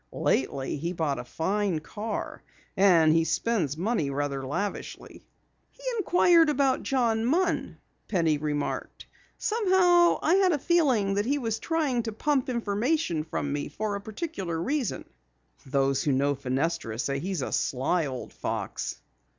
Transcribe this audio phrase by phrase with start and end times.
[0.11, 2.41] Lately he bought a fine car,
[2.75, 5.27] and he spends money rather lavishly."
[5.69, 7.77] "He inquired about John Munn,"
[8.07, 9.05] Penny remarked.
[9.37, 13.93] "Somehow I had a feeling that he was trying to pump information from me for
[13.93, 15.05] a particular reason."
[15.67, 18.99] "Those who know Fenestra say he's a sly old fox."